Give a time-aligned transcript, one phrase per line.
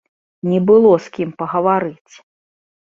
[0.53, 2.13] Не было з кім пагаварыць!